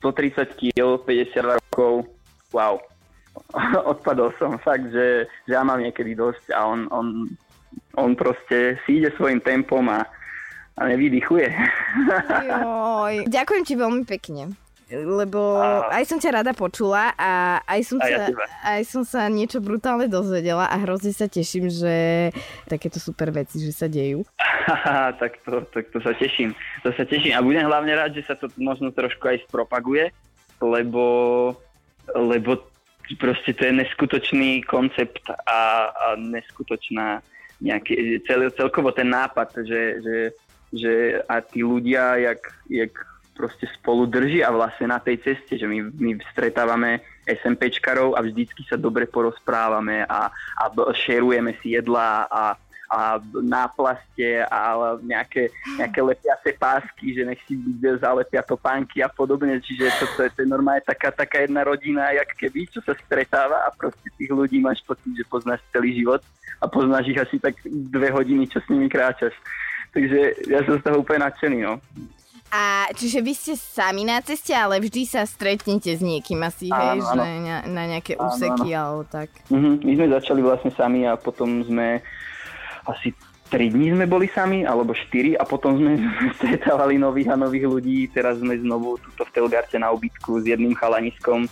130 0.04 0.52
kg, 0.52 1.00
52 1.00 1.60
rokov, 1.64 2.12
wow. 2.52 2.76
Odpadol 3.92 4.32
som 4.36 4.60
fakt, 4.60 4.88
že, 4.92 5.28
že 5.48 5.52
ja 5.52 5.64
mám 5.64 5.80
niekedy 5.80 6.16
dosť 6.16 6.52
a 6.52 6.66
on, 6.66 6.88
on, 6.92 7.06
on 7.96 8.12
proste 8.16 8.80
si 8.84 9.00
ide 9.00 9.12
svojim 9.16 9.40
tempom 9.40 9.84
a, 9.88 10.04
a 10.76 10.80
nevydychuje. 10.88 11.48
Joj, 12.52 13.14
ďakujem 13.28 13.64
ti 13.64 13.74
veľmi 13.76 14.04
pekne 14.08 14.52
lebo 14.92 15.56
a... 15.56 15.88
aj 15.88 16.04
som 16.04 16.18
ťa 16.20 16.42
rada 16.42 16.52
počula 16.52 17.16
a 17.16 17.60
aj 17.64 17.80
som, 17.80 17.98
a 17.98 18.04
sa, 18.04 18.22
aj 18.76 18.82
som 18.84 19.02
sa 19.08 19.24
niečo 19.32 19.64
brutálne 19.64 20.06
dozvedela 20.06 20.68
a 20.68 20.76
hrozne 20.84 21.16
sa 21.16 21.24
teším, 21.24 21.72
že 21.72 22.28
takéto 22.68 23.00
super 23.00 23.32
veci, 23.32 23.56
že 23.56 23.72
sa 23.72 23.88
dejú. 23.88 24.20
tak, 25.20 25.40
to, 25.42 25.64
tak 25.72 25.88
to 25.90 25.98
sa 26.04 26.12
teším. 26.12 26.52
To 26.84 26.92
sa 26.92 27.08
teším 27.08 27.32
a 27.32 27.40
budem 27.40 27.64
hlavne 27.64 27.92
rád, 27.96 28.12
že 28.12 28.28
sa 28.28 28.36
to 28.36 28.52
možno 28.60 28.92
trošku 28.92 29.24
aj 29.24 29.40
spropaguje, 29.48 30.12
lebo, 30.60 31.04
lebo 32.12 32.60
proste 33.18 33.52
to 33.52 33.62
je 33.66 33.72
neskutočný 33.72 34.62
koncept 34.64 35.22
a, 35.30 35.90
a 35.90 36.06
neskutočná 36.16 37.22
nejaký, 37.62 38.22
cel, 38.26 38.50
celkovo 38.50 38.90
ten 38.90 39.06
nápad, 39.06 39.62
že, 39.62 39.82
že, 40.02 40.16
že 40.74 40.92
a 41.30 41.38
tí 41.38 41.62
ľudia, 41.62 42.18
jak, 42.18 42.42
jak 42.66 42.92
proste 43.32 43.70
spolu 43.78 44.06
držia 44.10 44.50
vlastne 44.50 44.90
na 44.90 44.98
tej 44.98 45.22
ceste, 45.22 45.56
že 45.56 45.66
my, 45.66 45.94
my 45.94 46.10
stretávame 46.34 47.00
SMPčkarov 47.24 48.18
a 48.18 48.20
vždycky 48.20 48.66
sa 48.66 48.74
dobre 48.74 49.06
porozprávame 49.06 50.02
a, 50.04 50.28
a 50.30 50.64
šerujeme 50.90 51.54
si 51.62 51.78
jedla 51.78 52.26
a, 52.26 52.58
a 52.92 53.16
náplaste 53.40 54.44
a 54.52 54.92
nejaké, 55.00 55.48
nejaké 55.80 56.00
lepiace 56.04 56.52
pásky, 56.60 57.16
že 57.16 57.24
nech 57.24 57.40
si 57.48 57.56
zalepia 57.80 58.44
topánky 58.44 59.00
a 59.00 59.08
podobne. 59.08 59.56
Čiže 59.64 59.88
to, 59.96 60.04
to, 60.12 60.20
to 60.28 60.38
je 60.44 60.52
normálne 60.52 60.84
taká, 60.84 61.08
taká 61.08 61.40
jedna 61.40 61.64
rodina, 61.64 62.12
jak 62.12 62.36
keby, 62.36 62.68
čo 62.68 62.84
sa 62.84 62.92
stretáva 62.92 63.64
a 63.64 63.72
proste 63.72 64.12
tých 64.20 64.28
ľudí 64.28 64.60
máš 64.60 64.84
pocit, 64.84 65.08
že 65.16 65.24
poznáš 65.24 65.64
celý 65.72 65.96
život 65.96 66.20
a 66.60 66.68
poznáš 66.68 67.08
ich 67.08 67.16
asi 67.16 67.40
tak 67.40 67.56
dve 67.64 68.12
hodiny, 68.12 68.44
čo 68.44 68.60
s 68.60 68.68
nimi 68.68 68.92
kráčaš. 68.92 69.32
Takže 69.96 70.52
ja 70.52 70.60
som 70.68 70.76
z 70.76 70.84
toho 70.84 71.00
úplne 71.00 71.24
nadšený, 71.24 71.58
no. 71.64 71.80
A 72.52 72.84
čiže 72.92 73.24
vy 73.24 73.32
ste 73.32 73.56
sami 73.56 74.04
na 74.04 74.20
ceste, 74.20 74.52
ale 74.52 74.76
vždy 74.76 75.08
sa 75.08 75.24
stretnete 75.24 75.88
s 75.88 76.04
niekým 76.04 76.36
asi, 76.44 76.68
áno, 76.68 77.00
hej, 77.00 77.00
áno. 77.00 77.24
na, 77.24 77.56
na 77.64 77.82
nejaké 77.96 78.12
áno, 78.20 78.28
úseky 78.28 78.76
áno. 78.76 78.76
alebo 78.76 79.02
tak. 79.08 79.32
Mm-hmm. 79.48 79.74
My 79.80 79.92
sme 79.96 80.06
začali 80.20 80.40
vlastne 80.44 80.70
sami 80.76 81.08
a 81.08 81.16
potom 81.16 81.64
sme 81.64 82.04
asi 82.86 83.14
3 83.52 83.68
dní 83.68 83.92
sme 83.92 84.08
boli 84.08 84.32
sami, 84.32 84.64
alebo 84.64 84.96
4 84.96 85.36
a 85.36 85.44
potom 85.44 85.76
sme 85.76 86.00
stretávali 86.40 86.96
nových 86.96 87.32
a 87.32 87.36
nových 87.36 87.68
ľudí. 87.68 88.08
Teraz 88.08 88.40
sme 88.40 88.56
znovu 88.56 88.96
tuto 88.96 89.28
v 89.28 89.32
Telgarte 89.36 89.76
na 89.76 89.92
ubytku 89.92 90.40
s 90.40 90.48
jedným 90.48 90.72
chalaniskom. 90.72 91.44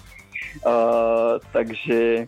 Uh, 0.65 1.37
takže 1.53 2.27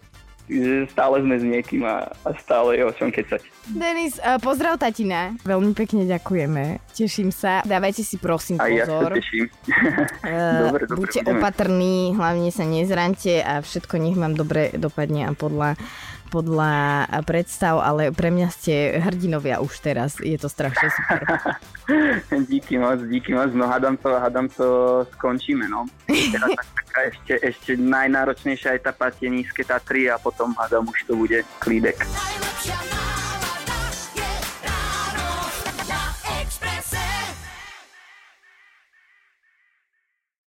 stále 0.90 1.22
sme 1.24 1.38
s 1.38 1.44
niekým 1.46 1.86
a, 1.86 2.12
a 2.26 2.30
stále 2.36 2.76
je 2.76 2.82
o 2.84 2.92
čom 2.92 3.08
kecať. 3.08 3.40
Denis, 3.72 4.20
uh, 4.20 4.36
pozdrav 4.36 4.76
tatina. 4.76 5.32
Veľmi 5.46 5.72
pekne 5.72 6.04
ďakujeme. 6.04 6.82
Teším 6.92 7.32
sa. 7.32 7.64
Dávajte 7.64 8.04
si 8.04 8.20
prosím 8.20 8.60
pozor. 8.60 8.76
ja 8.76 8.84
sa 8.84 9.08
teším. 9.16 9.48
uh, 9.48 10.60
dobre, 10.68 10.84
dobre, 10.84 10.98
buďte 11.00 11.20
budeme. 11.24 11.40
opatrní, 11.40 11.96
hlavne 12.12 12.50
sa 12.52 12.64
nezrante 12.68 13.40
a 13.40 13.64
všetko 13.64 13.94
nech 13.96 14.18
vám 14.20 14.36
dobre 14.36 14.74
dopadne 14.76 15.30
a 15.30 15.32
podľa 15.32 15.80
podľa 16.32 17.04
predstav, 17.28 17.76
ale 17.84 18.08
pre 18.08 18.32
mňa 18.32 18.48
ste 18.48 18.96
hrdinovia 18.96 19.60
už 19.60 19.84
teraz. 19.84 20.16
Je 20.16 20.40
to 20.40 20.48
strašne 20.48 20.88
super. 20.88 21.20
díky 22.50 22.80
moc, 22.80 23.04
díky 23.04 23.36
moc. 23.36 23.52
No 23.52 23.68
hádam 23.68 24.00
to, 24.00 24.16
hádam 24.16 24.48
to 24.48 24.66
skončíme, 25.20 25.68
no. 25.68 25.84
Teraz 26.08 26.50
taká 26.56 27.00
ešte, 27.12 27.34
ešte 27.44 27.70
najnáročnejšia 27.76 28.80
etapa 28.80 29.12
tie 29.12 29.28
nízke 29.28 29.60
Tatry 29.60 30.08
a 30.08 30.16
potom 30.16 30.56
hádam 30.56 30.88
už 30.88 31.04
to 31.04 31.12
bude 31.12 31.44
klídek. 31.60 32.00